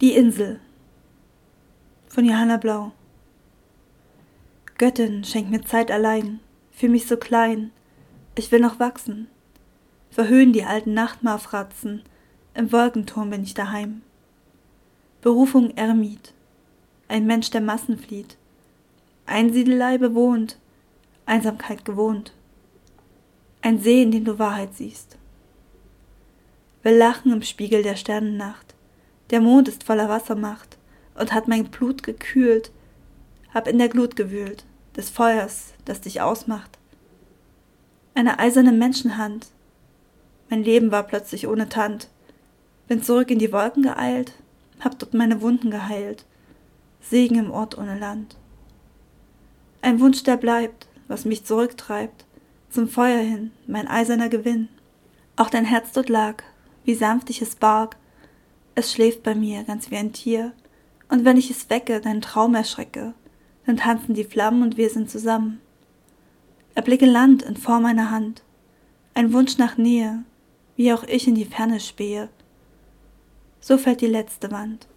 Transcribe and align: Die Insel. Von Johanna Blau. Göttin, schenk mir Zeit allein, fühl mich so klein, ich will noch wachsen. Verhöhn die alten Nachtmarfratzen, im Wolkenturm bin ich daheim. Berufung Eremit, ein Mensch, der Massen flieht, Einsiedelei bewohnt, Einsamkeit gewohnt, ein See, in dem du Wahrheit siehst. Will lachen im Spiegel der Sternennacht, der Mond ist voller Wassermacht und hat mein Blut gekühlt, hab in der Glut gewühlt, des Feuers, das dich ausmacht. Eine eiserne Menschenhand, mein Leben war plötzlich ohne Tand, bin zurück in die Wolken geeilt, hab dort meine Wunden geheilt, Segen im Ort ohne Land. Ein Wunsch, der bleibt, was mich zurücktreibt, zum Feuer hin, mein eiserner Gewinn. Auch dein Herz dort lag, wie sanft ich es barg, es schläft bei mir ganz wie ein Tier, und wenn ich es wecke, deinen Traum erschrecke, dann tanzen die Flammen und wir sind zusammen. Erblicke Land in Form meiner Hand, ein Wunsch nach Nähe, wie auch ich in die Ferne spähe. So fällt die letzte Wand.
Die 0.00 0.16
Insel. 0.16 0.58
Von 2.08 2.24
Johanna 2.24 2.56
Blau. 2.56 2.90
Göttin, 4.76 5.22
schenk 5.22 5.50
mir 5.50 5.62
Zeit 5.62 5.92
allein, 5.92 6.40
fühl 6.72 6.88
mich 6.88 7.06
so 7.06 7.16
klein, 7.16 7.70
ich 8.34 8.50
will 8.50 8.58
noch 8.58 8.80
wachsen. 8.80 9.28
Verhöhn 10.10 10.52
die 10.52 10.64
alten 10.64 10.94
Nachtmarfratzen, 10.94 12.02
im 12.54 12.72
Wolkenturm 12.72 13.30
bin 13.30 13.44
ich 13.44 13.54
daheim. 13.54 14.02
Berufung 15.20 15.76
Eremit, 15.76 16.34
ein 17.06 17.24
Mensch, 17.24 17.50
der 17.50 17.60
Massen 17.60 17.96
flieht, 17.96 18.36
Einsiedelei 19.26 19.96
bewohnt, 19.98 20.58
Einsamkeit 21.24 21.84
gewohnt, 21.84 22.34
ein 23.62 23.78
See, 23.78 24.02
in 24.02 24.10
dem 24.10 24.24
du 24.24 24.40
Wahrheit 24.40 24.74
siehst. 24.74 25.18
Will 26.82 26.96
lachen 26.96 27.30
im 27.30 27.42
Spiegel 27.42 27.84
der 27.84 27.94
Sternennacht, 27.94 28.73
der 29.30 29.40
Mond 29.40 29.68
ist 29.68 29.84
voller 29.84 30.08
Wassermacht 30.08 30.76
und 31.18 31.32
hat 31.32 31.48
mein 31.48 31.66
Blut 31.66 32.02
gekühlt, 32.02 32.70
hab 33.52 33.68
in 33.68 33.78
der 33.78 33.88
Glut 33.88 34.16
gewühlt, 34.16 34.64
des 34.96 35.10
Feuers, 35.10 35.74
das 35.84 36.00
dich 36.00 36.20
ausmacht. 36.20 36.78
Eine 38.14 38.38
eiserne 38.38 38.72
Menschenhand, 38.72 39.48
mein 40.50 40.62
Leben 40.62 40.90
war 40.90 41.02
plötzlich 41.04 41.48
ohne 41.48 41.68
Tand, 41.68 42.08
bin 42.86 43.02
zurück 43.02 43.30
in 43.30 43.38
die 43.38 43.52
Wolken 43.52 43.82
geeilt, 43.82 44.32
hab 44.80 44.98
dort 44.98 45.14
meine 45.14 45.40
Wunden 45.40 45.70
geheilt, 45.70 46.24
Segen 47.00 47.38
im 47.38 47.50
Ort 47.50 47.76
ohne 47.76 47.98
Land. 47.98 48.36
Ein 49.82 50.00
Wunsch, 50.00 50.22
der 50.22 50.36
bleibt, 50.36 50.86
was 51.08 51.24
mich 51.24 51.44
zurücktreibt, 51.44 52.24
zum 52.70 52.88
Feuer 52.88 53.20
hin, 53.20 53.52
mein 53.66 53.86
eiserner 53.88 54.28
Gewinn. 54.28 54.68
Auch 55.36 55.50
dein 55.50 55.64
Herz 55.64 55.92
dort 55.92 56.08
lag, 56.08 56.42
wie 56.84 56.94
sanft 56.94 57.30
ich 57.30 57.42
es 57.42 57.56
barg, 57.56 57.96
es 58.74 58.92
schläft 58.92 59.22
bei 59.22 59.34
mir 59.34 59.64
ganz 59.64 59.90
wie 59.90 59.96
ein 59.96 60.12
Tier, 60.12 60.52
und 61.08 61.24
wenn 61.24 61.36
ich 61.36 61.50
es 61.50 61.70
wecke, 61.70 62.00
deinen 62.00 62.22
Traum 62.22 62.54
erschrecke, 62.54 63.14
dann 63.66 63.76
tanzen 63.76 64.14
die 64.14 64.24
Flammen 64.24 64.62
und 64.62 64.76
wir 64.76 64.90
sind 64.90 65.10
zusammen. 65.10 65.60
Erblicke 66.74 67.06
Land 67.06 67.42
in 67.42 67.56
Form 67.56 67.84
meiner 67.84 68.10
Hand, 68.10 68.42
ein 69.14 69.32
Wunsch 69.32 69.58
nach 69.58 69.76
Nähe, 69.76 70.24
wie 70.76 70.92
auch 70.92 71.04
ich 71.04 71.28
in 71.28 71.34
die 71.34 71.44
Ferne 71.44 71.78
spähe. 71.78 72.28
So 73.60 73.78
fällt 73.78 74.00
die 74.00 74.06
letzte 74.06 74.50
Wand. 74.50 74.88